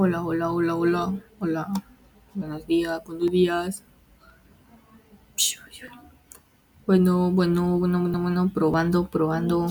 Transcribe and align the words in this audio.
Hola, 0.00 0.22
hola, 0.22 0.52
hola, 0.52 0.76
hola, 0.76 1.12
hola. 1.40 1.66
Buenos 2.32 2.64
días, 2.68 3.02
buenos 3.04 3.32
días. 3.32 3.82
Bueno, 6.86 7.32
bueno, 7.32 7.78
bueno, 7.80 8.00
bueno, 8.02 8.20
bueno, 8.22 8.48
probando, 8.54 9.08
probando. 9.08 9.66